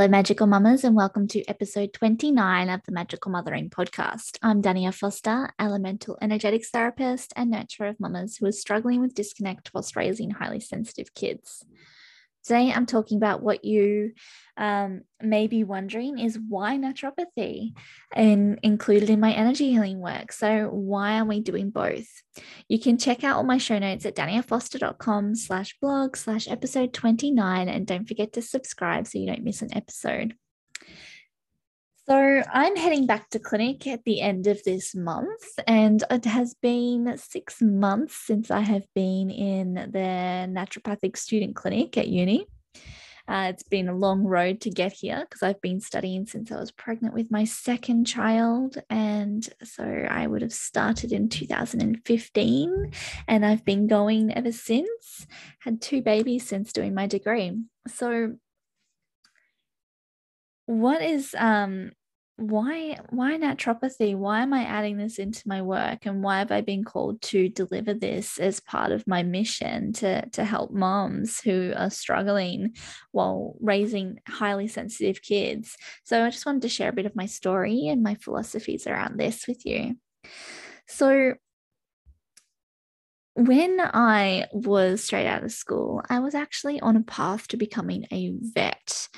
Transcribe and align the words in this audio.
Hello, 0.00 0.08
Magical 0.08 0.46
Mamas, 0.46 0.82
and 0.82 0.96
welcome 0.96 1.28
to 1.28 1.46
episode 1.46 1.92
29 1.92 2.70
of 2.70 2.80
the 2.86 2.90
Magical 2.90 3.30
Mothering 3.30 3.68
Podcast. 3.68 4.38
I'm 4.40 4.62
Dania 4.62 4.94
Foster, 4.94 5.50
elemental 5.58 6.16
energetics 6.22 6.70
therapist 6.70 7.34
and 7.36 7.52
nurturer 7.52 7.90
of 7.90 8.00
mamas 8.00 8.38
who 8.38 8.46
are 8.46 8.52
struggling 8.52 9.02
with 9.02 9.14
disconnect 9.14 9.74
whilst 9.74 9.96
raising 9.96 10.30
highly 10.30 10.58
sensitive 10.58 11.12
kids. 11.12 11.66
Today, 12.44 12.72
I'm 12.72 12.86
talking 12.86 13.18
about 13.18 13.42
what 13.42 13.64
you 13.64 14.12
um, 14.56 15.02
may 15.20 15.46
be 15.46 15.64
wondering 15.64 16.18
is 16.18 16.38
why 16.48 16.76
naturopathy 16.76 17.72
and 18.14 18.58
included 18.62 19.10
in 19.10 19.20
my 19.20 19.32
energy 19.32 19.70
healing 19.70 20.00
work. 20.00 20.32
So, 20.32 20.68
why 20.70 21.18
are 21.18 21.24
we 21.24 21.40
doing 21.40 21.70
both? 21.70 22.08
You 22.68 22.78
can 22.78 22.98
check 22.98 23.24
out 23.24 23.36
all 23.36 23.44
my 23.44 23.58
show 23.58 23.78
notes 23.78 24.06
at 24.06 24.16
daniafoster.com 24.16 25.34
slash 25.34 25.76
blog 25.80 26.16
slash 26.16 26.48
episode 26.48 26.92
29. 26.92 27.68
And 27.68 27.86
don't 27.86 28.08
forget 28.08 28.32
to 28.34 28.42
subscribe 28.42 29.06
so 29.06 29.18
you 29.18 29.26
don't 29.26 29.44
miss 29.44 29.62
an 29.62 29.74
episode. 29.76 30.34
So 32.10 32.42
I'm 32.52 32.74
heading 32.74 33.06
back 33.06 33.30
to 33.30 33.38
clinic 33.38 33.86
at 33.86 34.02
the 34.04 34.20
end 34.20 34.48
of 34.48 34.60
this 34.64 34.96
month, 34.96 35.60
and 35.68 36.02
it 36.10 36.24
has 36.24 36.54
been 36.54 37.16
six 37.16 37.62
months 37.62 38.16
since 38.26 38.50
I 38.50 38.62
have 38.62 38.84
been 38.96 39.30
in 39.30 39.74
the 39.74 40.50
naturopathic 40.50 41.16
student 41.16 41.54
clinic 41.54 41.96
at 41.96 42.08
uni. 42.08 42.46
Uh, 43.28 43.46
it's 43.50 43.62
been 43.62 43.88
a 43.88 43.94
long 43.94 44.24
road 44.24 44.60
to 44.62 44.70
get 44.70 44.90
here 44.90 45.20
because 45.20 45.44
I've 45.44 45.60
been 45.60 45.80
studying 45.80 46.26
since 46.26 46.50
I 46.50 46.58
was 46.58 46.72
pregnant 46.72 47.14
with 47.14 47.30
my 47.30 47.44
second 47.44 48.06
child. 48.06 48.76
And 48.90 49.48
so 49.62 49.84
I 49.84 50.26
would 50.26 50.42
have 50.42 50.52
started 50.52 51.12
in 51.12 51.28
2015 51.28 52.90
and 53.28 53.46
I've 53.46 53.64
been 53.64 53.86
going 53.86 54.36
ever 54.36 54.50
since. 54.50 55.28
Had 55.60 55.80
two 55.80 56.02
babies 56.02 56.44
since 56.44 56.72
doing 56.72 56.92
my 56.92 57.06
degree. 57.06 57.56
So, 57.86 58.34
what 60.66 61.02
is 61.02 61.34
um 61.36 61.90
why 62.40 62.96
why 63.10 63.36
naturopathy 63.36 64.16
why 64.16 64.40
am 64.40 64.54
i 64.54 64.64
adding 64.64 64.96
this 64.96 65.18
into 65.18 65.46
my 65.46 65.60
work? 65.60 66.06
And 66.06 66.22
why 66.22 66.38
have 66.38 66.50
i 66.50 66.62
been 66.62 66.84
called 66.84 67.20
to 67.22 67.48
deliver 67.50 67.92
this 67.92 68.38
as 68.38 68.60
part 68.60 68.92
of 68.92 69.06
my 69.06 69.22
mission 69.22 69.92
to 69.94 70.26
to 70.30 70.44
help 70.44 70.72
moms 70.72 71.40
who 71.40 71.72
are 71.76 71.90
struggling 71.90 72.74
while 73.12 73.56
raising 73.60 74.20
highly 74.26 74.68
sensitive 74.68 75.20
kids? 75.20 75.76
So 76.04 76.24
i 76.24 76.30
just 76.30 76.46
wanted 76.46 76.62
to 76.62 76.68
share 76.68 76.88
a 76.88 76.94
bit 76.94 77.06
of 77.06 77.14
my 77.14 77.26
story 77.26 77.88
and 77.88 78.02
my 78.02 78.14
philosophies 78.14 78.86
around 78.86 79.18
this 79.18 79.46
with 79.46 79.66
you. 79.66 79.96
So 80.86 81.34
when 83.46 83.80
I 83.80 84.48
was 84.52 85.02
straight 85.02 85.26
out 85.26 85.44
of 85.44 85.50
school, 85.50 86.02
I 86.10 86.18
was 86.18 86.34
actually 86.34 86.78
on 86.80 86.96
a 86.96 87.02
path 87.02 87.48
to 87.48 87.56
becoming 87.56 88.06
a 88.12 88.34
vet. 88.38 89.08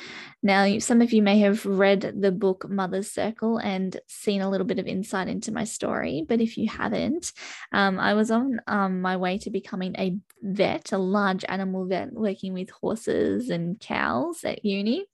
Now, 0.45 0.79
some 0.79 1.03
of 1.03 1.13
you 1.13 1.23
may 1.23 1.41
have 1.41 1.67
read 1.67 2.15
the 2.21 2.31
book 2.31 2.69
Mother's 2.71 3.11
Circle 3.11 3.59
and 3.59 3.99
seen 4.07 4.41
a 4.41 4.49
little 4.49 4.67
bit 4.67 4.79
of 4.79 4.87
insight 4.87 5.27
into 5.27 5.51
my 5.51 5.65
story, 5.65 6.25
but 6.29 6.41
if 6.41 6.57
you 6.57 6.69
haven't, 6.69 7.33
um, 7.73 7.99
I 7.99 8.15
was 8.15 8.31
on 8.31 8.61
um, 8.69 9.01
my 9.01 9.17
way 9.17 9.39
to 9.39 9.51
becoming 9.51 9.97
a 9.99 10.17
vet, 10.41 10.93
a 10.93 10.99
large 10.99 11.45
animal 11.49 11.87
vet, 11.87 12.13
working 12.13 12.53
with 12.53 12.71
horses 12.71 13.51
and 13.51 13.81
cows 13.81 14.45
at 14.45 14.65
uni. 14.65 15.05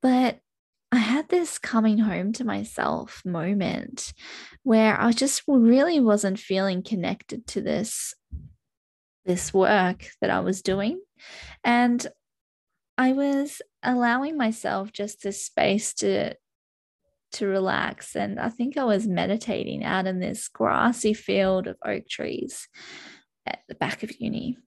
But 0.00 0.40
I 0.92 0.96
had 0.96 1.28
this 1.28 1.58
coming 1.58 1.98
home 1.98 2.32
to 2.32 2.44
myself 2.44 3.22
moment 3.24 4.12
where 4.62 5.00
I 5.00 5.12
just 5.12 5.42
really 5.46 6.00
wasn't 6.00 6.38
feeling 6.38 6.82
connected 6.82 7.46
to 7.48 7.60
this 7.60 8.14
this 9.24 9.52
work 9.52 10.06
that 10.20 10.30
I 10.30 10.40
was 10.40 10.62
doing. 10.62 11.00
And 11.64 12.06
I 12.96 13.12
was 13.12 13.62
allowing 13.82 14.36
myself 14.36 14.92
just 14.92 15.22
this 15.22 15.44
space 15.44 15.94
to 15.94 16.34
to 17.32 17.46
relax. 17.46 18.16
And 18.16 18.40
I 18.40 18.48
think 18.48 18.76
I 18.76 18.84
was 18.84 19.06
meditating 19.06 19.84
out 19.84 20.06
in 20.06 20.18
this 20.18 20.48
grassy 20.48 21.14
field 21.14 21.68
of 21.68 21.76
oak 21.84 22.08
trees 22.08 22.68
at 23.46 23.60
the 23.68 23.74
back 23.74 24.02
of 24.02 24.20
uni. 24.20 24.58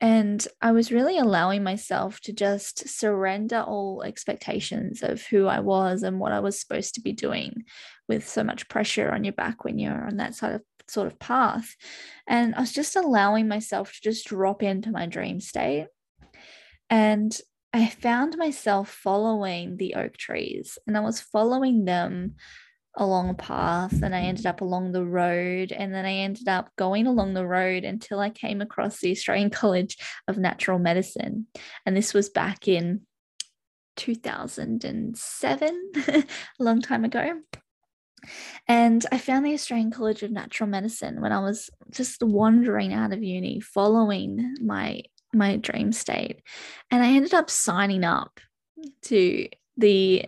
And 0.00 0.46
I 0.60 0.72
was 0.72 0.90
really 0.90 1.16
allowing 1.16 1.62
myself 1.62 2.20
to 2.22 2.32
just 2.32 2.88
surrender 2.88 3.60
all 3.60 4.02
expectations 4.02 5.00
of 5.02 5.22
who 5.26 5.46
I 5.46 5.60
was 5.60 6.02
and 6.02 6.18
what 6.18 6.32
I 6.32 6.40
was 6.40 6.60
supposed 6.60 6.94
to 6.94 7.00
be 7.00 7.12
doing 7.12 7.64
with 8.08 8.28
so 8.28 8.42
much 8.42 8.68
pressure 8.68 9.10
on 9.10 9.22
your 9.22 9.32
back 9.32 9.64
when 9.64 9.78
you're 9.78 10.06
on 10.06 10.16
that 10.16 10.34
side 10.34 10.54
of 10.54 10.62
sort 10.92 11.06
of 11.06 11.18
path. 11.18 11.74
And 12.26 12.54
I 12.54 12.60
was 12.60 12.72
just 12.72 12.96
allowing 12.96 13.48
myself 13.48 13.92
to 13.92 14.00
just 14.02 14.26
drop 14.26 14.62
into 14.62 14.90
my 14.90 15.06
dream 15.06 15.40
state. 15.40 15.86
And 16.90 17.36
I 17.72 17.86
found 17.88 18.36
myself 18.36 18.90
following 18.90 19.78
the 19.78 19.94
oak 19.94 20.16
trees 20.16 20.78
and 20.86 20.96
I 20.96 21.00
was 21.00 21.20
following 21.20 21.86
them 21.86 22.34
along 22.96 23.30
a 23.30 23.34
path 23.34 24.02
and 24.02 24.14
I 24.14 24.20
ended 24.20 24.44
up 24.44 24.60
along 24.60 24.92
the 24.92 25.04
road 25.04 25.72
and 25.72 25.94
then 25.94 26.04
I 26.04 26.16
ended 26.16 26.48
up 26.48 26.68
going 26.76 27.06
along 27.06 27.32
the 27.32 27.46
road 27.46 27.84
until 27.84 28.20
I 28.20 28.28
came 28.28 28.60
across 28.60 29.00
the 29.00 29.10
Australian 29.10 29.48
College 29.62 29.96
of 30.28 30.36
Natural 30.36 30.78
Medicine 30.78 31.46
and 31.86 31.96
this 31.96 32.12
was 32.12 32.28
back 32.28 32.68
in 32.68 33.06
2007 33.96 35.90
a 36.08 36.24
long 36.58 36.82
time 36.82 37.04
ago 37.06 37.40
and 38.68 39.04
I 39.10 39.18
found 39.18 39.44
the 39.44 39.54
Australian 39.54 39.90
College 39.90 40.22
of 40.22 40.30
Natural 40.30 40.68
Medicine 40.68 41.20
when 41.20 41.32
I 41.32 41.40
was 41.40 41.70
just 41.90 42.22
wandering 42.22 42.92
out 42.92 43.12
of 43.12 43.22
uni 43.22 43.60
following 43.60 44.54
my 44.60 45.02
my 45.34 45.56
dream 45.56 45.92
state 45.92 46.42
and 46.90 47.02
I 47.02 47.08
ended 47.08 47.34
up 47.34 47.48
signing 47.48 48.04
up 48.04 48.38
to 49.02 49.48
the 49.76 50.26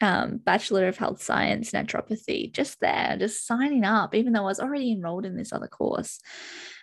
um, 0.00 0.38
Bachelor 0.38 0.88
of 0.88 0.98
Health 0.98 1.22
Science 1.22 1.70
Naturopathy 1.70 2.52
just 2.52 2.80
there, 2.80 3.16
just 3.18 3.46
signing 3.46 3.84
up, 3.84 4.14
even 4.14 4.32
though 4.32 4.42
I 4.42 4.46
was 4.46 4.60
already 4.60 4.92
enrolled 4.92 5.24
in 5.24 5.36
this 5.36 5.52
other 5.52 5.68
course. 5.68 6.20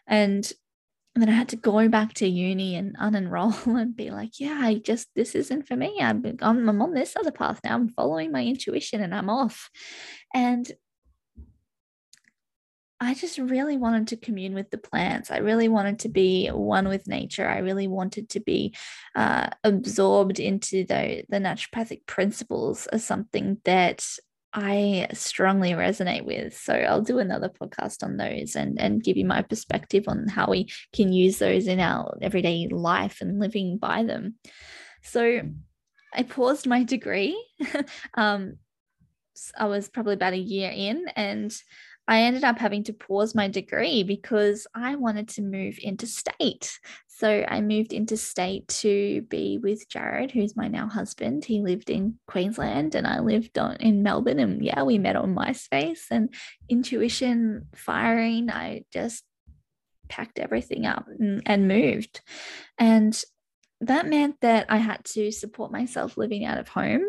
And 0.08 0.52
then 1.16 1.30
I 1.30 1.34
had 1.34 1.50
to 1.50 1.58
go 1.58 1.88
back 1.90 2.14
to 2.16 2.28
uni 2.28 2.76
and 2.76 2.98
unenroll 2.98 3.66
and 3.80 3.96
be 3.96 4.12
like, 4.12 4.40
yeah, 4.40 4.60
I 4.62 4.76
just, 4.76 5.10
this 5.16 5.36
isn't 5.36 5.68
for 5.68 5.76
me. 5.76 5.98
I'm, 6.00 6.24
I'm 6.42 6.82
on 6.82 6.94
this 6.94 7.16
other 7.16 7.32
path 7.32 7.60
now. 7.64 7.76
I'm 7.76 7.90
following 7.90 8.32
my 8.32 8.44
intuition 8.44 9.02
and 9.02 9.14
I'm 9.14 9.30
off. 9.30 9.70
And 10.34 10.72
I 13.04 13.16
just 13.16 13.40
really 13.40 13.78
wanted 13.78 14.10
to 14.10 14.16
commune 14.16 14.54
with 14.54 14.70
the 14.70 14.78
plants. 14.78 15.32
I 15.32 15.38
really 15.38 15.68
wanted 15.68 16.00
to 16.00 16.10
be 16.10 16.50
one 16.50 16.88
with 16.88 17.08
nature. 17.08 17.48
I 17.48 17.58
really 17.58 17.88
wanted 17.88 18.30
to 18.30 18.40
be 18.40 18.76
uh, 19.16 19.50
absorbed 19.64 20.40
into 20.40 20.86
the, 20.86 21.24
the 21.28 21.40
naturopathic 21.40 22.06
principles 22.06 22.86
as 22.88 23.04
something 23.04 23.58
that 23.66 24.06
I 24.54 25.08
strongly 25.14 25.72
resonate 25.72 26.26
with. 26.26 26.58
So 26.58 26.74
I'll 26.74 27.02
do 27.02 27.20
another 27.20 27.50
podcast 27.50 28.04
on 28.04 28.18
those 28.18 28.56
and, 28.56 28.80
and 28.80 29.04
give 29.04 29.16
you 29.16 29.26
my 29.26 29.42
perspective 29.42 30.06
on 30.08 30.28
how 30.28 30.50
we 30.50 30.70
can 30.94 31.14
use 31.14 31.40
those 31.40 31.68
in 31.68 31.80
our 31.80 32.18
everyday 32.22 32.68
life 32.70 33.22
and 33.22 33.40
living 33.40 33.78
by 33.78 34.04
them. 34.04 34.36
So 35.04 35.42
I 36.14 36.24
paused 36.24 36.68
my 36.68 36.84
degree. 36.84 37.42
um, 38.16 38.58
I 39.58 39.66
was 39.68 39.90
probably 39.90 40.14
about 40.14 40.34
a 40.34 40.38
year 40.38 40.72
in 40.74 41.06
and 41.16 41.52
I 42.12 42.24
ended 42.24 42.44
up 42.44 42.60
having 42.60 42.84
to 42.84 42.94
pause 42.94 43.34
my 43.34 43.48
degree 43.48 44.04
because 44.04 44.68
I 44.76 44.96
wanted 44.96 45.30
to 45.30 45.42
move 45.42 45.78
interstate. 45.78 46.78
So 47.08 47.46
I 47.48 47.62
moved 47.62 47.94
interstate 47.94 48.68
to 48.68 49.22
be 49.30 49.60
with 49.64 49.88
Jared, 49.88 50.30
who's 50.30 50.58
my 50.58 50.68
now 50.68 50.90
husband. 50.90 51.46
He 51.46 51.62
lived 51.62 51.90
in 51.90 52.20
Queensland 52.28 52.96
and 52.96 53.08
I 53.08 53.22
lived 53.22 53.58
on, 53.58 53.78
in 53.78 54.04
Melbourne. 54.04 54.40
And 54.40 54.62
yeah, 54.62 54.84
we 54.84 54.98
met 54.98 55.16
on 55.16 55.34
MySpace 55.34 56.02
and 56.12 56.34
intuition 56.68 57.68
firing. 57.76 58.50
I 58.50 58.84
just 58.92 59.24
packed 60.10 60.38
everything 60.38 60.86
up 60.86 61.06
and, 61.18 61.42
and 61.46 61.70
moved. 61.70 62.20
And 62.78 63.18
that 63.80 64.06
meant 64.06 64.36
that 64.42 64.66
I 64.68 64.80
had 64.80 65.06
to 65.14 65.32
support 65.32 65.72
myself 65.72 66.18
living 66.18 66.44
out 66.44 66.58
of 66.58 66.68
home. 66.68 67.06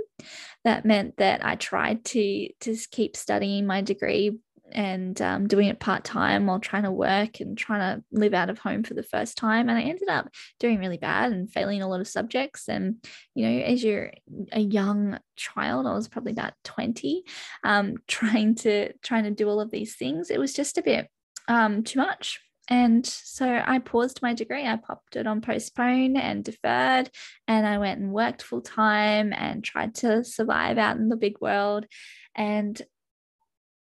That 0.62 0.84
meant 0.84 1.16
that 1.16 1.44
I 1.44 1.56
tried 1.56 2.04
to 2.04 2.48
to 2.60 2.76
keep 2.92 3.16
studying 3.16 3.66
my 3.66 3.80
degree 3.80 4.38
and 4.72 5.20
um, 5.22 5.46
doing 5.46 5.68
it 5.68 5.80
part 5.80 6.04
time 6.04 6.46
while 6.46 6.58
trying 6.58 6.82
to 6.84 6.90
work 6.90 7.40
and 7.40 7.56
trying 7.56 7.80
to 7.80 8.04
live 8.12 8.34
out 8.34 8.50
of 8.50 8.58
home 8.58 8.82
for 8.82 8.94
the 8.94 9.02
first 9.02 9.36
time. 9.36 9.68
And 9.68 9.78
I 9.78 9.82
ended 9.82 10.08
up 10.08 10.28
doing 10.58 10.78
really 10.78 10.98
bad 10.98 11.32
and 11.32 11.50
failing 11.50 11.82
a 11.82 11.88
lot 11.88 12.00
of 12.00 12.08
subjects. 12.08 12.68
And, 12.68 13.04
you 13.34 13.46
know, 13.46 13.62
as 13.64 13.84
you're 13.84 14.12
a 14.52 14.60
young 14.60 15.18
child, 15.36 15.86
I 15.86 15.94
was 15.94 16.08
probably 16.08 16.32
about 16.32 16.54
20, 16.64 17.24
um, 17.64 17.96
trying 18.08 18.54
to 18.56 18.92
trying 19.02 19.24
to 19.24 19.30
do 19.30 19.48
all 19.48 19.60
of 19.60 19.70
these 19.70 19.96
things. 19.96 20.30
It 20.30 20.38
was 20.38 20.52
just 20.52 20.78
a 20.78 20.82
bit 20.82 21.08
um, 21.48 21.84
too 21.84 21.98
much. 21.98 22.40
And 22.68 23.04
so 23.04 23.62
I 23.64 23.80
paused 23.80 24.22
my 24.22 24.34
degree. 24.34 24.66
I 24.66 24.76
popped 24.76 25.16
it 25.16 25.26
on 25.26 25.40
postpone 25.40 26.16
and 26.16 26.44
deferred. 26.44 27.10
And 27.48 27.66
I 27.66 27.78
went 27.78 28.00
and 28.00 28.12
worked 28.12 28.42
full 28.42 28.62
time 28.62 29.32
and 29.32 29.64
tried 29.64 29.96
to 29.96 30.24
survive 30.24 30.78
out 30.78 30.96
in 30.96 31.08
the 31.08 31.16
big 31.16 31.40
world. 31.40 31.86
And 32.34 32.80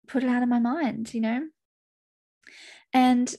put 0.08 0.24
it 0.24 0.28
out 0.28 0.42
of 0.42 0.48
my 0.48 0.58
mind, 0.58 1.12
you 1.14 1.20
know? 1.20 1.42
And 2.92 3.32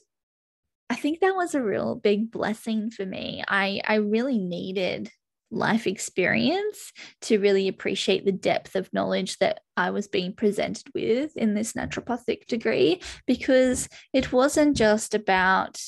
I 0.88 0.96
think 0.96 1.20
that 1.20 1.36
was 1.36 1.54
a 1.54 1.62
real 1.62 1.94
big 1.94 2.30
blessing 2.30 2.90
for 2.90 3.04
me. 3.04 3.44
I 3.46 3.80
I 3.86 3.96
really 3.96 4.38
needed 4.38 5.10
life 5.50 5.86
experience 5.86 6.92
to 7.22 7.38
really 7.38 7.68
appreciate 7.68 8.24
the 8.24 8.32
depth 8.32 8.76
of 8.76 8.92
knowledge 8.92 9.38
that 9.38 9.60
I 9.76 9.90
was 9.90 10.06
being 10.08 10.32
presented 10.32 10.86
with 10.94 11.36
in 11.36 11.54
this 11.54 11.72
naturopathic 11.72 12.46
degree 12.46 13.00
because 13.26 13.88
it 14.12 14.32
wasn't 14.32 14.76
just 14.76 15.14
about 15.14 15.80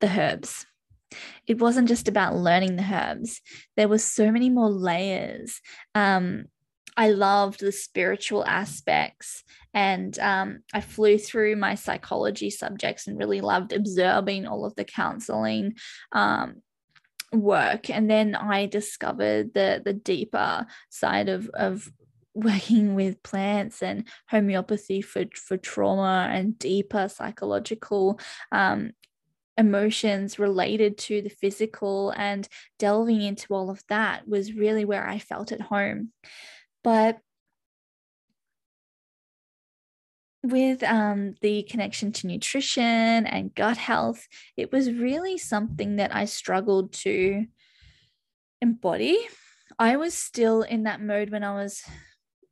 the 0.00 0.08
herbs. 0.08 0.66
It 1.46 1.58
wasn't 1.58 1.88
just 1.88 2.06
about 2.06 2.36
learning 2.36 2.76
the 2.76 2.82
herbs. 2.84 3.40
There 3.76 3.88
were 3.88 3.98
so 3.98 4.30
many 4.30 4.50
more 4.50 4.70
layers. 4.70 5.60
Um, 5.94 6.44
I 6.98 7.10
loved 7.10 7.60
the 7.60 7.70
spiritual 7.70 8.44
aspects, 8.44 9.44
and 9.72 10.18
um, 10.18 10.64
I 10.74 10.80
flew 10.80 11.16
through 11.16 11.54
my 11.54 11.76
psychology 11.76 12.50
subjects 12.50 13.06
and 13.06 13.16
really 13.16 13.40
loved 13.40 13.72
absorbing 13.72 14.48
all 14.48 14.64
of 14.64 14.74
the 14.74 14.84
counseling 14.84 15.74
um, 16.10 16.56
work. 17.32 17.88
And 17.88 18.10
then 18.10 18.34
I 18.34 18.66
discovered 18.66 19.54
the 19.54 19.80
the 19.84 19.92
deeper 19.92 20.66
side 20.90 21.28
of 21.28 21.48
of 21.54 21.88
working 22.34 22.96
with 22.96 23.22
plants 23.22 23.80
and 23.80 24.08
homeopathy 24.28 25.00
for 25.00 25.24
for 25.34 25.56
trauma 25.56 26.28
and 26.32 26.58
deeper 26.58 27.08
psychological 27.08 28.18
um, 28.50 28.90
emotions 29.56 30.38
related 30.40 30.98
to 30.98 31.22
the 31.22 31.28
physical 31.28 32.10
and 32.16 32.48
delving 32.80 33.22
into 33.22 33.54
all 33.54 33.70
of 33.70 33.84
that 33.88 34.26
was 34.26 34.54
really 34.54 34.84
where 34.84 35.06
I 35.06 35.20
felt 35.20 35.52
at 35.52 35.60
home. 35.60 36.10
But 36.82 37.18
with 40.42 40.82
um, 40.82 41.34
the 41.40 41.64
connection 41.64 42.12
to 42.12 42.26
nutrition 42.26 42.82
and 43.26 43.54
gut 43.54 43.76
health, 43.76 44.26
it 44.56 44.72
was 44.72 44.92
really 44.92 45.38
something 45.38 45.96
that 45.96 46.14
I 46.14 46.24
struggled 46.24 46.92
to 46.94 47.46
embody. 48.60 49.18
I 49.78 49.96
was 49.96 50.14
still 50.14 50.62
in 50.62 50.84
that 50.84 51.00
mode 51.00 51.30
when 51.30 51.44
I 51.44 51.54
was 51.54 51.82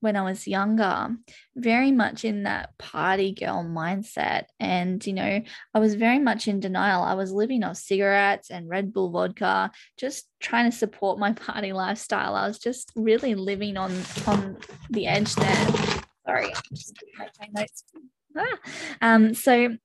when 0.07 0.15
I 0.15 0.23
was 0.23 0.47
younger, 0.47 1.09
very 1.57 1.91
much 1.91 2.25
in 2.25 2.45
that 2.45 2.79
party 2.79 3.33
girl 3.33 3.65
mindset. 3.65 4.45
And, 4.61 5.05
you 5.05 5.13
know, 5.13 5.43
I 5.75 5.79
was 5.81 5.97
very 5.97 6.21
much 6.21 6.47
in 6.47 6.61
denial. 6.61 7.03
I 7.03 7.15
was 7.15 7.33
living 7.33 7.65
off 7.65 7.77
cigarettes 7.77 8.49
and 8.49 8.69
Red 8.69 8.93
Bull 8.93 9.11
vodka, 9.11 9.73
just 9.99 10.29
trying 10.39 10.71
to 10.71 10.77
support 10.77 11.19
my 11.19 11.33
party 11.47 11.73
lifestyle. 11.73 12.37
I 12.37 12.47
was 12.47 12.61
just 12.61 12.93
really 12.95 13.35
living 13.35 13.77
on 13.77 13.93
on 14.29 14.59
the 14.91 15.09
edge 15.09 15.35
there. 15.35 15.67
Sorry, 16.25 16.47
I'm 16.55 16.63
just 16.73 16.95
my 17.19 17.49
notes. 17.53 17.83
Ah. 18.37 18.59
Um, 19.03 19.35
so 19.35 19.77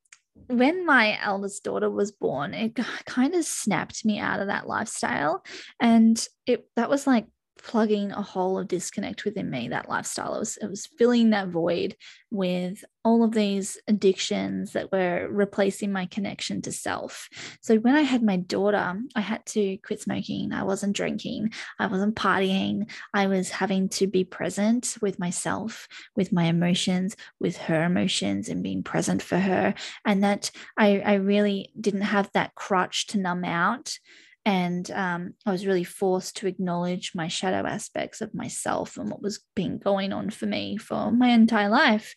when 0.45 0.85
my 0.85 1.17
eldest 1.23 1.63
daughter 1.63 1.89
was 1.89 2.11
born, 2.11 2.53
it 2.53 2.77
kind 3.05 3.33
of 3.33 3.43
snapped 3.43 4.05
me 4.05 4.19
out 4.19 4.39
of 4.39 4.49
that 4.49 4.67
lifestyle. 4.67 5.43
And 5.79 6.23
it 6.45 6.67
that 6.75 6.91
was 6.91 7.07
like 7.07 7.25
plugging 7.63 8.11
a 8.11 8.21
hole 8.21 8.57
of 8.57 8.67
disconnect 8.67 9.25
within 9.25 9.49
me 9.49 9.69
that 9.69 9.89
lifestyle. 9.89 10.35
It 10.35 10.39
was, 10.39 10.57
it 10.57 10.69
was 10.69 10.87
filling 10.97 11.31
that 11.31 11.49
void 11.49 11.95
with 12.29 12.83
all 13.03 13.23
of 13.23 13.31
these 13.31 13.79
addictions 13.87 14.73
that 14.73 14.91
were 14.91 15.27
replacing 15.29 15.91
my 15.91 16.05
connection 16.05 16.61
to 16.61 16.71
self. 16.71 17.29
So 17.61 17.77
when 17.77 17.95
i 17.95 18.01
had 18.01 18.23
my 18.23 18.37
daughter 18.37 18.99
i 19.15 19.21
had 19.21 19.45
to 19.47 19.77
quit 19.77 20.01
smoking. 20.01 20.53
I 20.53 20.63
wasn't 20.63 20.95
drinking. 20.95 21.53
I 21.79 21.87
wasn't 21.87 22.15
partying. 22.15 22.89
I 23.13 23.27
was 23.27 23.49
having 23.49 23.89
to 23.89 24.07
be 24.07 24.23
present 24.23 24.97
with 25.01 25.19
myself 25.19 25.87
with 26.15 26.31
my 26.31 26.45
emotions 26.45 27.15
with 27.39 27.57
her 27.57 27.83
emotions 27.83 28.49
and 28.49 28.63
being 28.63 28.83
present 28.83 29.21
for 29.21 29.37
her. 29.37 29.73
And 30.05 30.23
that 30.23 30.51
i, 30.77 30.99
I 30.99 31.13
really 31.15 31.71
didn't 31.79 32.01
have 32.01 32.29
that 32.33 32.55
crutch 32.55 33.07
to 33.07 33.17
numb 33.17 33.43
out 33.43 33.97
and 34.45 34.89
um, 34.91 35.33
I 35.45 35.51
was 35.51 35.65
really 35.67 35.83
forced 35.83 36.37
to 36.37 36.47
acknowledge 36.47 37.11
my 37.13 37.27
shadow 37.27 37.67
aspects 37.67 38.21
of 38.21 38.33
myself 38.33 38.97
and 38.97 39.09
what 39.09 39.21
was 39.21 39.43
being 39.55 39.77
going 39.77 40.13
on 40.13 40.29
for 40.31 40.47
me 40.47 40.77
for 40.77 41.11
my 41.11 41.29
entire 41.29 41.69
life. 41.69 42.15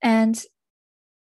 And 0.00 0.40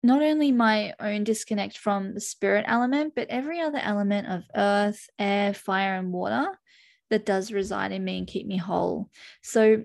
not 0.02 0.22
only 0.22 0.52
my 0.52 0.94
own 1.00 1.24
disconnect 1.24 1.78
from 1.78 2.14
the 2.14 2.20
spirit 2.20 2.64
element, 2.68 3.14
but 3.16 3.28
every 3.28 3.60
other 3.60 3.80
element 3.82 4.28
of 4.28 4.44
earth, 4.54 5.08
air, 5.18 5.54
fire, 5.54 5.96
and 5.96 6.12
water 6.12 6.46
that 7.10 7.26
does 7.26 7.50
reside 7.50 7.92
in 7.92 8.04
me 8.04 8.18
and 8.18 8.26
keep 8.26 8.46
me 8.46 8.58
whole. 8.58 9.08
So 9.42 9.84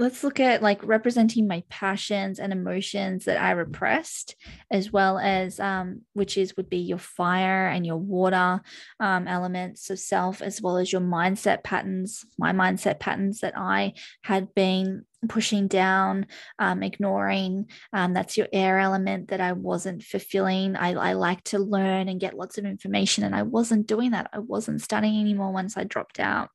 let's 0.00 0.24
look 0.24 0.40
at 0.40 0.62
like 0.62 0.84
representing 0.84 1.46
my 1.46 1.62
passions 1.68 2.38
and 2.38 2.52
emotions 2.52 3.26
that 3.26 3.38
I 3.38 3.50
repressed, 3.50 4.34
as 4.70 4.90
well 4.90 5.18
as 5.18 5.60
um, 5.60 6.02
which 6.14 6.38
is 6.38 6.56
would 6.56 6.70
be 6.70 6.78
your 6.78 6.98
fire 6.98 7.66
and 7.66 7.84
your 7.84 7.98
water 7.98 8.62
um, 8.98 9.28
elements 9.28 9.90
of 9.90 9.98
self, 9.98 10.40
as 10.40 10.62
well 10.62 10.78
as 10.78 10.90
your 10.90 11.02
mindset 11.02 11.62
patterns, 11.62 12.24
my 12.38 12.52
mindset 12.52 12.98
patterns 12.98 13.40
that 13.40 13.52
I 13.56 13.92
had 14.22 14.54
been 14.54 15.04
pushing 15.28 15.68
down, 15.68 16.26
um, 16.58 16.82
ignoring. 16.82 17.66
Um, 17.92 18.14
that's 18.14 18.38
your 18.38 18.48
air 18.54 18.78
element 18.78 19.28
that 19.28 19.42
I 19.42 19.52
wasn't 19.52 20.02
fulfilling. 20.02 20.76
I, 20.76 20.94
I 20.94 21.12
like 21.12 21.44
to 21.44 21.58
learn 21.58 22.08
and 22.08 22.18
get 22.18 22.38
lots 22.38 22.56
of 22.56 22.64
information, 22.64 23.22
and 23.22 23.34
I 23.34 23.42
wasn't 23.42 23.86
doing 23.86 24.12
that. 24.12 24.30
I 24.32 24.38
wasn't 24.38 24.80
studying 24.80 25.20
anymore 25.20 25.52
once 25.52 25.76
I 25.76 25.84
dropped 25.84 26.18
out 26.18 26.48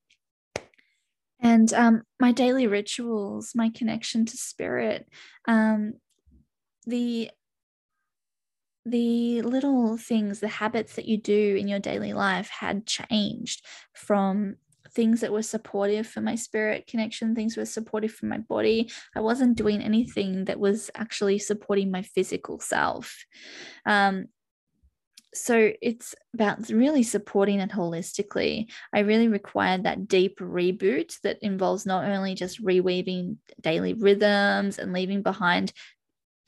and 1.46 1.72
um, 1.74 2.02
my 2.20 2.32
daily 2.32 2.66
rituals, 2.66 3.52
my 3.54 3.70
connection 3.70 4.26
to 4.26 4.36
spirit, 4.36 5.08
um, 5.48 5.94
the 6.88 7.30
the 8.88 9.44
little 9.44 9.96
things, 9.98 10.40
the 10.40 10.48
habits 10.48 10.96
that 10.96 11.06
you 11.06 11.18
do 11.18 11.56
in 11.56 11.68
your 11.68 11.80
daily 11.80 12.14
life 12.14 12.50
had 12.50 12.88
changed 12.88 13.64
from 13.94 14.56
things 14.92 15.22
that 15.22 15.32
were 15.32 15.44
supportive 15.44 16.08
for 16.08 16.22
my 16.22 16.34
spirit 16.34 16.88
connection, 16.88 17.36
things 17.36 17.58
were 17.58 17.66
supportive 17.66 18.12
for 18.12 18.26
my 18.26 18.40
body. 18.40 18.90
I 19.16 19.20
wasn't 19.22 19.58
doing 19.58 19.82
anything 19.82 20.46
that 20.46 20.60
was 20.60 20.90
actually 20.96 21.38
supporting 21.38 21.92
my 21.92 22.02
physical 22.02 22.60
self. 22.60 23.24
Um, 23.86 24.26
so 25.36 25.72
it's 25.82 26.16
about 26.34 26.70
really 26.70 27.04
supporting 27.04 27.60
it 27.60 27.72
holistically. 27.72 28.70
I 28.94 29.00
really 29.00 29.28
required 29.28 29.84
that 29.84 30.08
deep 30.08 30.40
reboot 30.40 31.20
that 31.22 31.40
involves 31.42 31.86
not 31.86 32.06
only 32.06 32.36
just 32.36 32.64
reweaving 32.64 33.38
daily 33.62 33.94
rhythms 33.94 34.80
and 34.80 34.94
leaving 34.94 35.22
behind 35.22 35.74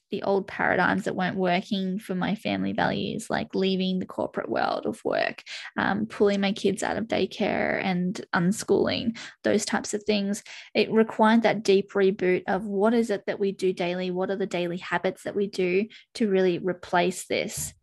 the 0.09 0.23
old 0.23 0.47
paradigms 0.47 1.03
that 1.03 1.15
weren't 1.15 1.35
working 1.35 1.99
for 1.99 2.15
my 2.15 2.35
family 2.35 2.71
values, 2.71 3.29
like 3.29 3.53
leaving 3.53 3.99
the 3.99 4.05
corporate 4.05 4.49
world 4.49 4.85
of 4.85 5.03
work, 5.03 5.43
um, 5.77 6.05
pulling 6.05 6.39
my 6.39 6.53
kids 6.53 6.81
out 6.81 6.97
of 6.97 7.07
daycare 7.07 7.83
and 7.83 8.25
unschooling, 8.33 9.17
those 9.43 9.65
types 9.65 9.93
of 9.93 10.01
things. 10.03 10.43
It 10.73 10.91
required 10.91 11.43
that 11.43 11.63
deep 11.63 11.91
reboot 11.91 12.43
of 12.47 12.65
what 12.65 12.93
is 12.93 13.09
it 13.09 13.25
that 13.27 13.39
we 13.39 13.51
do 13.51 13.73
daily? 13.73 14.11
What 14.11 14.29
are 14.29 14.37
the 14.37 14.45
daily 14.45 14.77
habits 14.77 15.23
that 15.23 15.35
we 15.35 15.47
do 15.47 15.87
to 16.15 16.29
really 16.29 16.59
replace 16.59 17.27
this? 17.27 17.73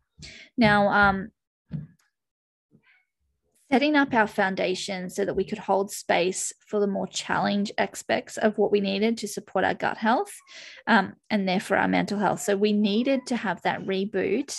Now, 0.57 0.89
um, 0.89 1.31
setting 3.75 3.97
up 3.97 4.15
our 4.15 4.27
foundation 4.27 5.11
so 5.11 5.25
that 5.25 5.35
we 5.35 5.45
could 5.45 5.59
hold 5.59 5.91
space 5.91 6.53
for 6.65 6.79
the 6.79 6.87
more 6.87 7.09
challenge 7.09 7.73
aspects 7.77 8.37
of 8.37 8.57
what 8.57 8.71
we 8.71 8.81
needed 8.81 9.19
to 9.19 9.27
support 9.27 9.65
our 9.65 9.75
gut 9.75 9.97
health 9.97 10.33
um, 10.87 11.15
and 11.29 11.49
therefore 11.49 11.79
our 11.79 11.89
mental 11.89 12.19
health. 12.19 12.41
So 12.41 12.57
we 12.57 12.73
needed 12.73 13.27
to 13.27 13.37
have 13.37 13.63
that 13.63 13.85
reboot 13.85 14.57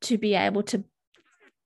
to 0.00 0.18
be 0.18 0.34
able 0.34 0.62
to 0.64 0.82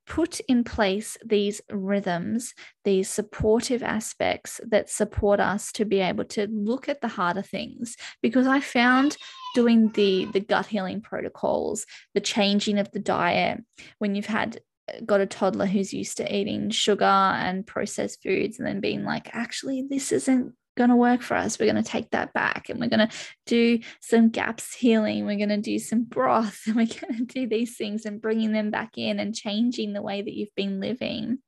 put 0.06 0.40
in 0.40 0.64
place 0.64 1.16
these 1.25 1.61
rhythms, 1.70 2.52
these 2.84 3.08
supportive 3.08 3.82
aspects 3.82 4.61
that 4.68 4.90
support 4.90 5.40
us 5.40 5.72
to 5.72 5.84
be 5.84 6.00
able 6.00 6.25
to 6.25 6.46
look 6.49 6.88
at 6.88 7.00
the 7.00 7.08
harder 7.08 7.42
things. 7.42 7.96
Because 8.20 8.46
I 8.46 8.61
found 8.61 9.16
doing 9.54 9.90
the 9.92 10.26
the 10.26 10.40
gut 10.40 10.66
healing 10.66 11.00
protocols, 11.00 11.87
the 12.14 12.21
changing 12.21 12.78
of 12.78 12.90
the 12.92 13.00
diet, 13.00 13.62
when 13.99 14.14
you've 14.14 14.26
had 14.26 14.61
got 15.06 15.21
a 15.21 15.26
toddler 15.26 15.66
who's 15.66 15.94
used 15.94 16.16
to 16.16 16.37
eating 16.37 16.68
sugar 16.71 17.04
and 17.04 17.66
processed 17.66 18.23
foods 18.23 18.59
and 18.59 18.66
then 18.66 18.80
being 18.80 19.04
like 19.04 19.30
actually 19.32 19.87
this 19.88 20.11
isn't 20.11 20.52
going 20.76 20.90
to 20.90 20.97
work 20.97 21.23
for 21.23 21.37
us. 21.37 21.59
We're 21.59 21.71
going 21.71 21.82
to 21.82 21.88
take 21.90 22.11
that 22.11 22.32
back 22.32 22.68
and 22.68 22.80
we're 22.80 22.88
going 22.88 23.06
to 23.06 23.14
do 23.47 23.80
some 24.00 24.30
GAPS 24.30 24.75
healing. 24.75 25.26
We're 25.26 25.37
going 25.37 25.50
to 25.50 25.61
do 25.61 25.78
some 25.78 26.04
broth 26.04 26.62
and 26.66 26.76
we're 26.76 26.87
going 26.87 27.18
to 27.18 27.25
do 27.25 27.47
these 27.47 27.76
things 27.76 28.06
and 28.06 28.23
bringing 28.23 28.52
them 28.52 28.71
back 28.71 28.97
in 28.97 29.21
and 29.21 29.35
changing 29.35 29.92
the 29.92 30.02
way 30.02 30.23
that 30.23 30.35
you've 30.35 30.54
been 30.56 30.80
living. 30.80 31.38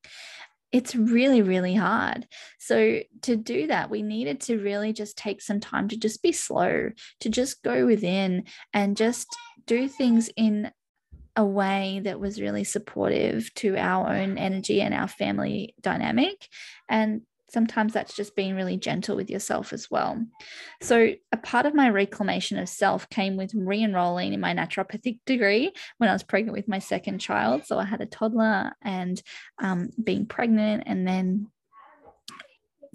It's 0.74 0.96
really, 0.96 1.40
really 1.40 1.76
hard. 1.76 2.26
So, 2.58 2.98
to 3.22 3.36
do 3.36 3.68
that, 3.68 3.90
we 3.90 4.02
needed 4.02 4.40
to 4.42 4.58
really 4.58 4.92
just 4.92 5.16
take 5.16 5.40
some 5.40 5.60
time 5.60 5.86
to 5.86 5.96
just 5.96 6.20
be 6.20 6.32
slow, 6.32 6.90
to 7.20 7.28
just 7.28 7.62
go 7.62 7.86
within 7.86 8.42
and 8.72 8.96
just 8.96 9.28
do 9.66 9.86
things 9.86 10.28
in 10.36 10.72
a 11.36 11.44
way 11.44 12.00
that 12.02 12.18
was 12.18 12.40
really 12.40 12.64
supportive 12.64 13.54
to 13.54 13.76
our 13.76 14.10
own 14.16 14.36
energy 14.36 14.80
and 14.80 14.92
our 14.92 15.06
family 15.06 15.76
dynamic. 15.80 16.48
And 16.88 17.20
sometimes 17.54 17.94
that's 17.94 18.14
just 18.14 18.36
being 18.36 18.54
really 18.54 18.76
gentle 18.76 19.16
with 19.16 19.30
yourself 19.30 19.72
as 19.72 19.90
well. 19.90 20.22
So, 20.82 21.14
a 21.32 21.36
part 21.38 21.64
of 21.64 21.74
my 21.74 21.88
reclamation 21.88 22.58
of 22.58 22.68
self 22.68 23.08
came 23.08 23.36
with 23.36 23.54
re 23.54 23.82
enrolling 23.82 24.34
in 24.34 24.40
my 24.40 24.52
naturopathic 24.52 25.20
degree 25.24 25.72
when 25.96 26.10
I 26.10 26.12
was 26.12 26.22
pregnant 26.22 26.56
with 26.56 26.68
my 26.68 26.80
second 26.80 27.20
child. 27.20 27.64
So, 27.64 27.78
I 27.78 27.84
had 27.84 28.02
a 28.02 28.06
toddler 28.06 28.72
and 28.82 29.22
um, 29.62 29.88
being 30.02 30.26
pregnant, 30.26 30.82
and 30.84 31.08
then 31.08 31.46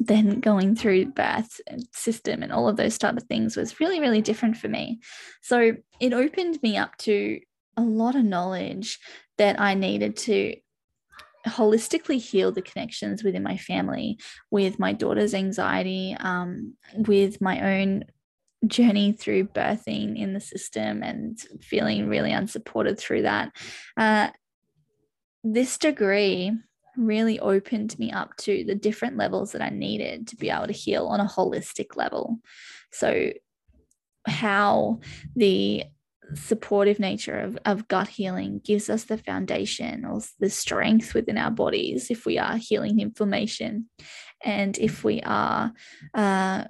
then 0.01 0.39
going 0.39 0.75
through 0.75 1.05
birth 1.07 1.59
system 1.91 2.41
and 2.41 2.53
all 2.53 2.69
of 2.69 2.77
those 2.77 2.97
type 2.97 3.17
of 3.17 3.23
things 3.23 3.57
was 3.57 3.81
really 3.81 3.99
really 3.99 4.21
different 4.21 4.55
for 4.55 4.69
me 4.69 4.97
so 5.41 5.75
it 5.99 6.13
opened 6.13 6.57
me 6.63 6.77
up 6.77 6.95
to 6.95 7.37
a 7.75 7.81
lot 7.81 8.15
of 8.15 8.23
knowledge 8.23 8.97
that 9.37 9.59
i 9.59 9.73
needed 9.73 10.15
to 10.15 10.55
holistically 11.47 12.19
heal 12.19 12.51
the 12.51 12.61
connections 12.61 13.23
within 13.23 13.43
my 13.43 13.57
family 13.57 14.17
with 14.51 14.79
my 14.79 14.93
daughter's 14.93 15.33
anxiety 15.33 16.15
um, 16.19 16.73
with 16.95 17.39
my 17.41 17.77
own 17.77 18.03
journey 18.67 19.13
through 19.13 19.45
birthing 19.45 20.17
in 20.17 20.33
the 20.33 20.41
system 20.41 21.01
and 21.01 21.39
feeling 21.61 22.09
really 22.09 22.31
unsupported 22.31 22.99
through 22.99 23.21
that 23.21 23.51
uh, 23.97 24.29
this 25.43 25.77
degree 25.77 26.51
really 26.97 27.39
opened 27.39 27.97
me 27.97 28.11
up 28.11 28.35
to 28.37 28.63
the 28.65 28.75
different 28.75 29.17
levels 29.17 29.53
that 29.53 29.61
I 29.61 29.69
needed 29.69 30.27
to 30.27 30.35
be 30.35 30.49
able 30.49 30.67
to 30.67 30.73
heal 30.73 31.07
on 31.07 31.19
a 31.19 31.25
holistic 31.25 31.95
level. 31.95 32.39
So, 32.91 33.31
how 34.27 34.99
the 35.35 35.85
supportive 36.33 36.99
nature 36.99 37.39
of, 37.39 37.57
of 37.65 37.87
gut 37.87 38.07
healing 38.07 38.61
gives 38.63 38.89
us 38.89 39.05
the 39.05 39.17
foundation 39.17 40.05
or 40.05 40.21
the 40.39 40.49
strength 40.49 41.13
within 41.13 41.37
our 41.37 41.51
bodies 41.51 42.09
if 42.09 42.25
we 42.25 42.37
are 42.37 42.57
healing 42.57 42.99
inflammation 42.99 43.89
and 44.43 44.77
if 44.77 45.03
we 45.03 45.21
are 45.21 45.73
uh, 46.13 46.63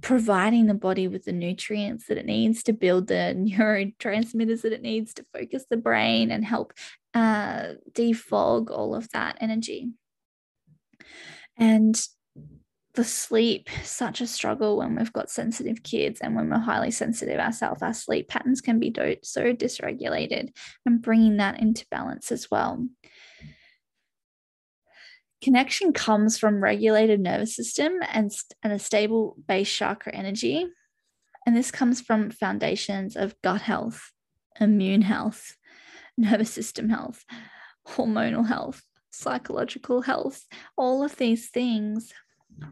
providing 0.00 0.66
the 0.66 0.74
body 0.74 1.08
with 1.08 1.24
the 1.24 1.32
nutrients 1.32 2.06
that 2.06 2.18
it 2.18 2.26
needs 2.26 2.62
to 2.62 2.72
build 2.72 3.06
the 3.06 3.34
neurotransmitters 3.36 4.62
that 4.62 4.72
it 4.72 4.82
needs 4.82 5.14
to 5.14 5.24
focus 5.32 5.64
the 5.70 5.76
brain 5.76 6.30
and 6.30 6.44
help 6.44 6.72
uh, 7.14 7.74
defog 7.92 8.70
all 8.70 8.94
of 8.94 9.10
that 9.10 9.36
energy. 9.40 9.88
And 11.56 12.00
the 12.94 13.04
sleep 13.04 13.68
such 13.82 14.20
a 14.20 14.26
struggle 14.26 14.78
when 14.78 14.96
we've 14.96 15.12
got 15.12 15.30
sensitive 15.30 15.82
kids 15.82 16.20
and 16.20 16.34
when 16.34 16.50
we're 16.50 16.58
highly 16.58 16.90
sensitive 16.90 17.38
ourselves. 17.38 17.82
Our 17.82 17.94
sleep 17.94 18.28
patterns 18.28 18.60
can 18.60 18.80
be 18.80 18.90
do- 18.90 19.16
so 19.22 19.52
dysregulated 19.54 20.50
and 20.84 21.02
bringing 21.02 21.36
that 21.36 21.60
into 21.60 21.86
balance 21.90 22.32
as 22.32 22.50
well. 22.50 22.86
Connection 25.40 25.92
comes 25.92 26.36
from 26.38 26.62
regulated 26.62 27.20
nervous 27.20 27.56
system 27.56 28.00
and, 28.12 28.30
and 28.62 28.72
a 28.72 28.78
stable 28.78 29.36
base 29.46 29.72
chakra 29.72 30.12
energy 30.12 30.66
and 31.46 31.56
this 31.56 31.70
comes 31.70 32.00
from 32.00 32.30
foundations 32.30 33.16
of 33.16 33.34
gut 33.42 33.62
health 33.62 34.12
immune 34.60 35.02
health 35.02 35.56
nervous 36.18 36.50
system 36.50 36.90
health 36.90 37.24
hormonal 37.88 38.46
health 38.46 38.82
psychological 39.12 40.02
health. 40.02 40.46
All 40.76 41.02
of 41.02 41.16
these 41.16 41.50
things 41.50 42.12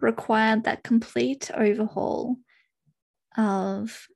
required 0.00 0.64
that 0.64 0.82
complete 0.82 1.50
overhaul 1.54 2.36
of 3.36 4.08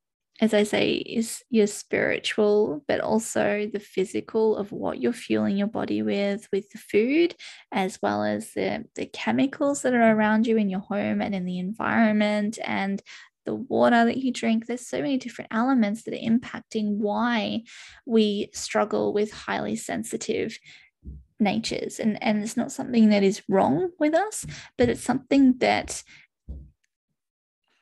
as 0.42 0.52
I 0.52 0.64
say, 0.64 0.94
is 0.94 1.44
your 1.50 1.68
spiritual, 1.68 2.82
but 2.88 3.00
also 3.00 3.70
the 3.72 3.78
physical 3.78 4.56
of 4.56 4.72
what 4.72 5.00
you're 5.00 5.12
fueling 5.12 5.56
your 5.56 5.68
body 5.68 6.02
with, 6.02 6.48
with 6.52 6.68
the 6.70 6.78
food, 6.78 7.36
as 7.70 8.00
well 8.02 8.24
as 8.24 8.52
the, 8.52 8.84
the 8.96 9.06
chemicals 9.06 9.82
that 9.82 9.94
are 9.94 10.16
around 10.16 10.48
you 10.48 10.56
in 10.56 10.68
your 10.68 10.80
home 10.80 11.22
and 11.22 11.32
in 11.32 11.44
the 11.44 11.60
environment 11.60 12.58
and 12.64 13.00
the 13.44 13.54
water 13.54 14.04
that 14.04 14.16
you 14.16 14.32
drink. 14.32 14.66
There's 14.66 14.86
so 14.86 15.00
many 15.00 15.16
different 15.16 15.52
elements 15.52 16.02
that 16.04 16.14
are 16.14 16.16
impacting 16.16 16.96
why 16.96 17.62
we 18.04 18.50
struggle 18.52 19.12
with 19.12 19.30
highly 19.32 19.76
sensitive 19.76 20.58
natures 21.42 21.98
and 21.98 22.22
and 22.22 22.42
it's 22.42 22.56
not 22.56 22.72
something 22.72 23.08
that 23.08 23.22
is 23.22 23.42
wrong 23.48 23.90
with 23.98 24.14
us 24.14 24.46
but 24.78 24.88
it's 24.88 25.02
something 25.02 25.56
that 25.58 26.02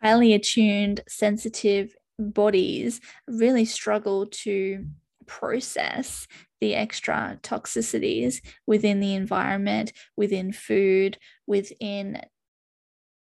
highly 0.03 0.33
attuned 0.33 1.01
sensitive 1.09 1.95
bodies 2.19 3.01
really 3.29 3.65
struggle 3.65 4.27
to 4.27 4.85
process 5.27 6.27
the 6.61 6.75
extra 6.75 7.39
toxicities 7.43 8.41
within 8.67 9.01
the 9.01 9.15
environment 9.15 9.93
within 10.17 10.53
food 10.53 11.19
within 11.47 12.21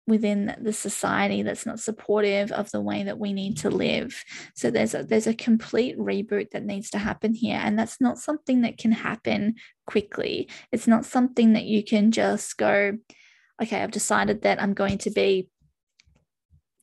within 0.10 0.56
the 0.62 0.74
society 0.74 1.42
that's 1.42 1.66
not 1.66 1.80
supportive 1.80 2.51
of 2.51 2.70
the 2.72 2.82
way 2.82 3.04
that 3.04 3.18
we 3.18 3.32
need 3.32 3.58
to 3.60 3.70
live. 3.70 4.24
So 4.56 4.70
there's 4.70 4.94
a 4.94 5.04
there's 5.04 5.28
a 5.28 5.34
complete 5.34 5.98
reboot 5.98 6.51
that 6.51 6.66
needs 6.66 6.89
to 6.89 6.98
happen 6.98 7.34
here 7.34 7.60
and 7.63 7.80
that's 7.80 8.01
not 8.01 8.20
something 8.20 8.62
that 8.62 8.78
can 8.78 8.92
happen 8.92 9.56
quickly. 9.88 10.50
It's 10.72 10.88
not 10.88 11.06
something 11.06 11.54
that 11.54 11.66
you 11.66 11.84
can 11.84 12.12
just 12.12 12.58
go 12.58 12.98
okay 13.62 13.82
i've 13.82 13.92
decided 13.92 14.42
that 14.42 14.62
i'm 14.62 14.74
going 14.74 14.98
to 14.98 15.10
be 15.10 15.50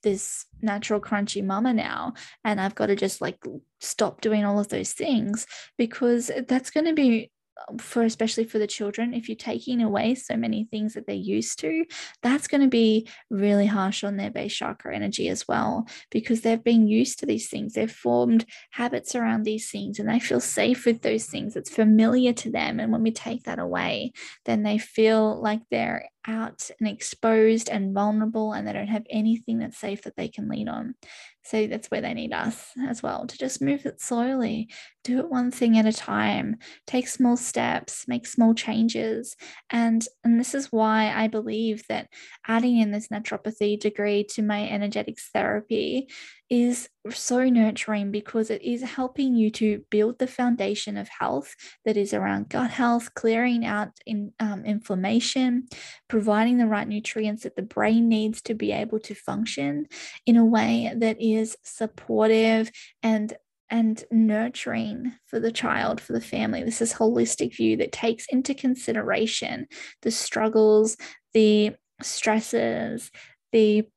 this 0.02 0.46
natural 0.62 1.00
crunchy 1.00 1.44
mama 1.44 1.72
now 1.72 2.12
and 2.44 2.60
i've 2.60 2.74
got 2.74 2.86
to 2.86 2.96
just 2.96 3.20
like 3.20 3.42
stop 3.80 4.20
doing 4.20 4.44
all 4.44 4.58
of 4.58 4.68
those 4.68 4.92
things 4.92 5.46
because 5.76 6.30
that's 6.48 6.70
going 6.70 6.86
to 6.86 6.94
be 6.94 7.30
for 7.80 8.02
especially 8.02 8.44
for 8.44 8.58
the 8.58 8.66
children 8.66 9.14
if 9.14 9.28
you're 9.28 9.36
taking 9.36 9.80
away 9.80 10.14
so 10.14 10.36
many 10.36 10.64
things 10.70 10.94
that 10.94 11.06
they're 11.06 11.16
used 11.16 11.58
to 11.58 11.84
that's 12.22 12.46
going 12.46 12.60
to 12.60 12.68
be 12.68 13.08
really 13.30 13.66
harsh 13.66 14.04
on 14.04 14.16
their 14.16 14.30
base 14.30 14.54
chakra 14.54 14.94
energy 14.94 15.28
as 15.28 15.48
well 15.48 15.86
because 16.10 16.42
they've 16.42 16.64
been 16.64 16.86
used 16.86 17.18
to 17.18 17.26
these 17.26 17.48
things. 17.48 17.72
They've 17.72 17.90
formed 17.90 18.44
habits 18.70 19.14
around 19.14 19.44
these 19.44 19.70
things 19.70 19.98
and 19.98 20.08
they 20.08 20.20
feel 20.20 20.40
safe 20.40 20.86
with 20.86 21.02
those 21.02 21.26
things. 21.26 21.56
It's 21.56 21.70
familiar 21.70 22.32
to 22.34 22.50
them 22.50 22.80
and 22.80 22.92
when 22.92 23.02
we 23.02 23.12
take 23.12 23.44
that 23.44 23.58
away 23.58 24.12
then 24.44 24.62
they 24.62 24.78
feel 24.78 25.40
like 25.40 25.60
they're 25.70 26.08
out 26.26 26.70
and 26.78 26.88
exposed 26.88 27.68
and 27.68 27.94
vulnerable 27.94 28.52
and 28.52 28.66
they 28.66 28.72
don't 28.72 28.88
have 28.88 29.06
anything 29.10 29.58
that's 29.58 29.78
safe 29.78 30.02
that 30.02 30.16
they 30.16 30.28
can 30.28 30.48
lean 30.48 30.68
on. 30.68 30.94
So 31.42 31.68
that's 31.68 31.88
where 31.92 32.00
they 32.00 32.12
need 32.12 32.32
us 32.32 32.70
as 32.88 33.02
well 33.02 33.26
to 33.26 33.38
just 33.38 33.62
move 33.62 33.86
it 33.86 34.00
slowly, 34.00 34.68
do 35.04 35.20
it 35.20 35.30
one 35.30 35.52
thing 35.52 35.78
at 35.78 35.86
a 35.86 35.92
time, 35.92 36.56
take 36.88 37.06
small 37.06 37.36
steps, 37.36 38.08
make 38.08 38.26
small 38.26 38.52
changes. 38.52 39.36
And, 39.70 40.04
and 40.24 40.40
this 40.40 40.54
is 40.54 40.72
why 40.72 41.12
I 41.14 41.28
believe 41.28 41.84
that 41.88 42.08
adding 42.48 42.78
in 42.78 42.90
this 42.90 43.08
naturopathy 43.08 43.78
degree 43.78 44.24
to 44.30 44.42
my 44.42 44.68
energetics 44.68 45.30
therapy 45.32 46.08
is 46.48 46.88
so 47.10 47.48
nurturing 47.48 48.10
because 48.10 48.50
it 48.50 48.62
is 48.62 48.82
helping 48.82 49.34
you 49.34 49.50
to 49.50 49.82
build 49.90 50.18
the 50.18 50.26
foundation 50.26 50.96
of 50.96 51.08
health 51.08 51.54
that 51.84 51.96
is 51.96 52.14
around 52.14 52.48
gut 52.48 52.70
health, 52.70 53.14
clearing 53.14 53.64
out 53.64 53.88
in, 54.06 54.32
um, 54.38 54.64
inflammation, 54.64 55.66
providing 56.08 56.58
the 56.58 56.66
right 56.66 56.86
nutrients 56.86 57.42
that 57.42 57.56
the 57.56 57.62
brain 57.62 58.08
needs 58.08 58.42
to 58.42 58.54
be 58.54 58.72
able 58.72 59.00
to 59.00 59.14
function 59.14 59.86
in 60.24 60.36
a 60.36 60.44
way 60.44 60.92
that 60.96 61.20
is 61.20 61.56
supportive 61.64 62.70
and 63.02 63.36
and 63.68 64.04
nurturing 64.12 65.12
for 65.24 65.40
the 65.40 65.50
child, 65.50 66.00
for 66.00 66.12
the 66.12 66.20
family. 66.20 66.62
This 66.62 66.80
is 66.80 66.94
holistic 66.94 67.56
view 67.56 67.76
that 67.78 67.90
takes 67.90 68.24
into 68.28 68.54
consideration 68.54 69.66
the 70.02 70.12
struggles, 70.12 70.96
the 71.34 71.72
stresses, 72.00 73.10
the 73.50 73.88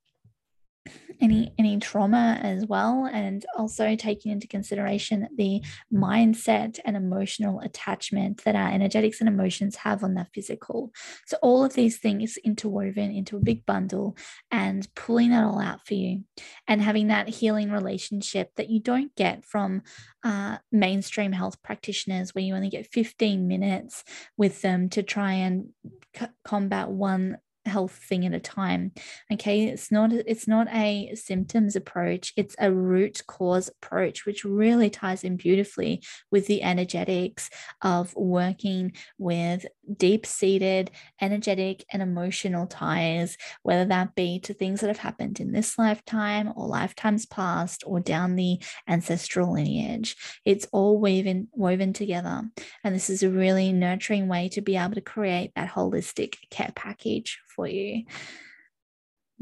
any 1.21 1.53
any 1.57 1.77
trauma 1.79 2.39
as 2.41 2.65
well 2.65 3.09
and 3.11 3.45
also 3.57 3.95
taking 3.95 4.31
into 4.31 4.47
consideration 4.47 5.27
the 5.35 5.61
mindset 5.93 6.79
and 6.85 6.95
emotional 6.95 7.59
attachment 7.61 8.43
that 8.43 8.55
our 8.55 8.69
energetics 8.69 9.19
and 9.19 9.29
emotions 9.29 9.75
have 9.77 10.03
on 10.03 10.13
the 10.13 10.25
physical. 10.33 10.91
So 11.25 11.37
all 11.41 11.63
of 11.63 11.73
these 11.73 11.97
things 11.97 12.37
interwoven 12.37 13.11
into 13.11 13.37
a 13.37 13.41
big 13.41 13.65
bundle 13.65 14.15
and 14.51 14.87
pulling 14.95 15.31
that 15.31 15.43
all 15.43 15.59
out 15.59 15.85
for 15.85 15.93
you 15.93 16.23
and 16.67 16.81
having 16.81 17.07
that 17.07 17.29
healing 17.29 17.71
relationship 17.71 18.51
that 18.55 18.69
you 18.69 18.79
don't 18.79 19.15
get 19.15 19.45
from 19.45 19.81
uh, 20.23 20.57
mainstream 20.71 21.31
health 21.31 21.61
practitioners 21.63 22.33
where 22.33 22.43
you 22.43 22.55
only 22.55 22.69
get 22.69 22.87
15 22.91 23.47
minutes 23.47 24.03
with 24.37 24.61
them 24.61 24.89
to 24.89 25.03
try 25.03 25.33
and 25.33 25.69
c- 26.15 26.27
combat 26.43 26.89
one 26.89 27.37
health 27.65 27.91
thing 27.91 28.25
at 28.25 28.33
a 28.33 28.39
time 28.39 28.91
okay? 29.31 29.65
It's 29.65 29.91
not 29.91 30.11
it's 30.13 30.47
not 30.47 30.67
a 30.73 31.13
symptoms 31.15 31.75
approach 31.75 32.33
it's 32.35 32.55
a 32.59 32.71
root 32.71 33.21
cause 33.27 33.69
approach 33.69 34.25
which 34.25 34.43
really 34.43 34.89
ties 34.89 35.23
in 35.23 35.37
beautifully 35.37 36.03
with 36.31 36.47
the 36.47 36.63
energetics 36.63 37.49
of 37.81 38.15
working 38.15 38.93
with 39.17 39.65
deep 39.97 40.25
seated 40.25 40.91
energetic 41.21 41.85
and 41.91 42.01
emotional 42.01 42.67
ties 42.67 43.37
whether 43.63 43.85
that 43.85 44.15
be 44.15 44.39
to 44.39 44.53
things 44.53 44.81
that 44.81 44.87
have 44.87 44.97
happened 44.97 45.39
in 45.39 45.51
this 45.51 45.77
lifetime 45.77 46.51
or 46.55 46.67
lifetimes 46.67 47.25
past 47.25 47.83
or 47.85 47.99
down 47.99 48.35
the 48.35 48.59
ancestral 48.87 49.53
lineage. 49.53 50.15
It's 50.45 50.67
all 50.71 50.99
woven 50.99 51.47
woven 51.53 51.93
together 51.93 52.43
and 52.83 52.95
this 52.95 53.09
is 53.09 53.23
a 53.23 53.29
really 53.29 53.71
nurturing 53.71 54.27
way 54.27 54.49
to 54.49 54.61
be 54.61 54.75
able 54.75 54.95
to 54.95 55.01
create 55.01 55.51
that 55.55 55.69
holistic 55.69 56.35
care 56.49 56.71
package 56.75 57.39
you. 57.67 58.05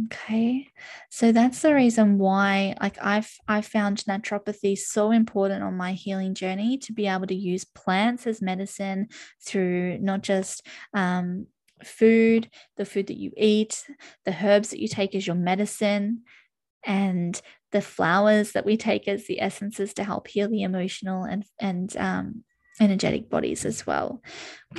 Okay. 0.05 0.67
So 1.09 1.31
that's 1.31 1.63
the 1.63 1.73
reason 1.73 2.19
why 2.19 2.75
like 2.79 2.97
I've 3.01 3.33
I 3.47 3.61
found 3.61 3.97
naturopathy 4.07 4.77
so 4.77 5.09
important 5.09 5.63
on 5.63 5.75
my 5.75 5.93
healing 5.93 6.35
journey 6.35 6.77
to 6.79 6.93
be 6.93 7.07
able 7.07 7.25
to 7.27 7.35
use 7.35 7.65
plants 7.65 8.27
as 8.27 8.39
medicine 8.39 9.07
through 9.43 9.97
not 9.99 10.21
just 10.21 10.67
um, 10.93 11.47
food, 11.83 12.49
the 12.77 12.85
food 12.85 13.07
that 13.07 13.17
you 13.17 13.31
eat, 13.35 13.85
the 14.23 14.35
herbs 14.43 14.69
that 14.69 14.79
you 14.79 14.87
take 14.87 15.15
as 15.15 15.25
your 15.25 15.35
medicine, 15.35 16.21
and 16.85 17.41
the 17.71 17.81
flowers 17.81 18.51
that 18.51 18.65
we 18.65 18.77
take 18.77 19.07
as 19.07 19.25
the 19.25 19.41
essences 19.41 19.95
to 19.95 20.03
help 20.03 20.27
heal 20.27 20.47
the 20.47 20.61
emotional 20.61 21.23
and 21.23 21.43
and 21.59 21.97
um, 21.97 22.43
energetic 22.79 23.29
bodies 23.29 23.65
as 23.65 23.85
well. 23.85 24.21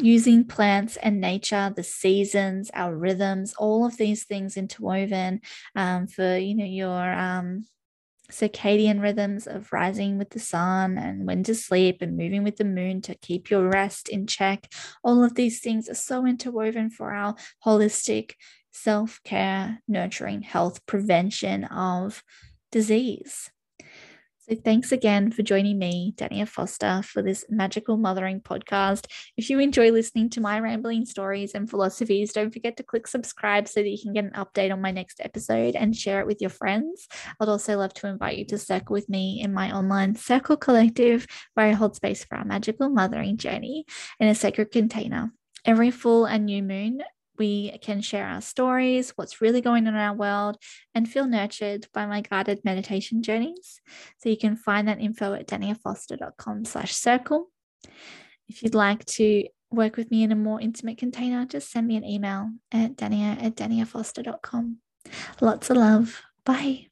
Using 0.01 0.45
plants 0.45 0.97
and 0.97 1.21
nature, 1.21 1.73
the 1.75 1.83
seasons, 1.83 2.71
our 2.75 2.95
rhythms, 2.95 3.55
all 3.59 3.87
of 3.87 3.97
these 3.97 4.25
things 4.25 4.57
interwoven 4.57 5.41
um, 5.75 6.07
for 6.07 6.37
you 6.37 6.55
know 6.55 6.65
your 6.65 7.13
um, 7.13 7.65
circadian 8.31 9.01
rhythms 9.01 9.47
of 9.47 9.73
rising 9.73 10.19
with 10.19 10.31
the 10.31 10.39
sun 10.39 10.99
and 10.99 11.27
when 11.27 11.43
to 11.45 11.55
sleep 11.55 12.03
and 12.03 12.17
moving 12.17 12.45
with 12.45 12.57
the 12.57 12.65
moon 12.65 13.01
to 13.03 13.15
keep 13.15 13.51
your 13.51 13.69
rest 13.69 14.09
in 14.09 14.27
check. 14.27 14.71
All 15.03 15.25
of 15.25 15.35
these 15.35 15.61
things 15.61 15.89
are 15.89 15.95
so 15.95 16.27
interwoven 16.27 16.91
for 16.91 17.13
our 17.13 17.35
holistic 17.65 18.33
self 18.71 19.21
care, 19.25 19.83
nurturing 19.89 20.43
health, 20.43 20.85
prevention 20.87 21.65
of 21.65 22.23
disease. 22.71 23.51
So, 24.49 24.57
thanks 24.65 24.93
again 24.93 25.31
for 25.31 25.43
joining 25.43 25.79
me, 25.79 26.15
Dania 26.17 26.49
Foster, 26.49 27.03
for 27.03 27.21
this 27.21 27.45
magical 27.51 27.99
mothering 27.99 28.41
podcast. 28.41 29.07
If 29.37 29.51
you 29.51 29.59
enjoy 29.59 29.91
listening 29.91 30.31
to 30.31 30.41
my 30.41 30.59
rambling 30.59 31.05
stories 31.05 31.53
and 31.53 31.69
philosophies, 31.69 32.33
don't 32.33 32.51
forget 32.51 32.79
to 32.79 32.83
click 32.83 33.07
subscribe 33.07 33.69
so 33.69 33.81
that 33.81 33.89
you 33.89 33.99
can 34.03 34.15
get 34.15 34.25
an 34.25 34.31
update 34.31 34.73
on 34.73 34.81
my 34.81 34.91
next 34.91 35.21
episode 35.21 35.77
and 35.77 35.95
share 35.95 36.21
it 36.21 36.27
with 36.27 36.41
your 36.41 36.51
friends. 36.51 37.09
I'd 37.39 37.49
also 37.49 37.77
love 37.77 37.93
to 37.95 38.07
invite 38.07 38.39
you 38.39 38.47
to 38.47 38.59
circle 38.59 38.95
with 38.95 39.11
me 39.11 39.43
in 39.43 39.53
my 39.53 39.71
online 39.71 40.15
Circle 40.15 40.57
Collective, 40.57 41.27
where 41.53 41.67
I 41.67 41.73
hold 41.73 41.97
space 41.97 42.25
for 42.25 42.39
our 42.39 42.45
magical 42.47 42.89
mothering 42.89 43.37
journey 43.37 43.85
in 44.19 44.29
a 44.29 44.35
sacred 44.35 44.71
container. 44.71 45.31
Every 45.67 45.91
full 45.91 46.25
and 46.25 46.47
new 46.47 46.63
moon, 46.63 47.03
we 47.39 47.77
can 47.79 48.01
share 48.01 48.27
our 48.27 48.41
stories, 48.41 49.11
what's 49.17 49.41
really 49.41 49.61
going 49.61 49.87
on 49.87 49.95
in 49.95 50.01
our 50.01 50.15
world, 50.15 50.57
and 50.95 51.09
feel 51.09 51.27
nurtured 51.27 51.87
by 51.93 52.07
my 52.07 52.21
guided 52.21 52.65
meditation 52.65 53.23
journeys. 53.23 53.81
So 54.19 54.29
you 54.29 54.37
can 54.37 54.57
find 54.57 54.89
that 54.89 55.01
info 55.01 55.35
at 55.35 55.47
daniafoster.com 55.47 56.65
slash 56.65 56.95
circle. 56.95 57.51
If 58.49 58.63
you'd 58.63 58.75
like 58.75 59.05
to 59.07 59.47
work 59.71 59.97
with 59.97 60.11
me 60.11 60.23
in 60.23 60.33
a 60.33 60.37
more 60.37 60.61
intimate 60.61 60.99
container, 60.99 61.45
just 61.45 61.71
send 61.71 61.87
me 61.87 61.97
an 61.97 62.05
email 62.05 62.51
at 62.73 62.97
dania 62.97 63.43
at 63.43 63.55
daniafoster.com. 63.55 64.79
Lots 65.41 65.71
of 65.71 65.77
love. 65.77 66.23
Bye. 66.45 66.89